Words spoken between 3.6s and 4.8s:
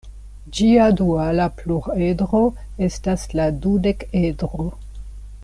dudekedro.